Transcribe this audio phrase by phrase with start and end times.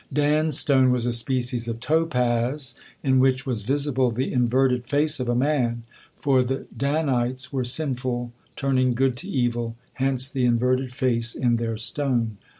[0.11, 5.29] Dan's stone was a species of topaz, in which was visible the inverted face of
[5.29, 5.83] a man,
[6.17, 11.77] for the Danites were sinful, turning good to evil, hence the inverted face in their
[11.77, 12.37] stone.